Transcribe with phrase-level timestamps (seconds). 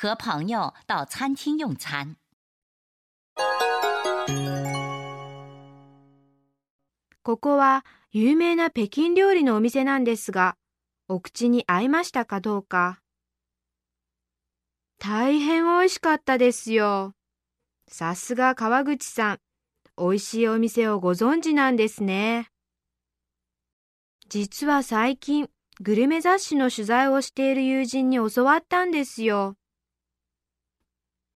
[0.00, 2.16] 和朋友到餐厅用餐。
[7.24, 10.54] ここは有名な北京料理のお店なんですが、
[11.08, 13.00] お口に合いましたかどうか。
[15.00, 17.14] 大変美味しかったですよ。
[17.88, 19.38] さすが川口さん、
[19.98, 22.46] 美味しいお店をご存知なんですね。
[24.28, 29.56] 実は最近、グルメ雑誌の取材をしている友人に教わったんですよ。